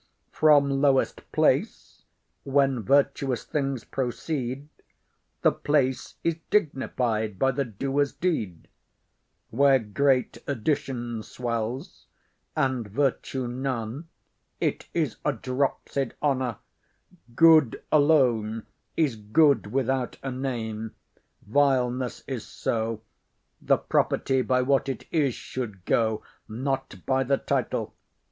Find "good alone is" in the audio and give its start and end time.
17.35-19.15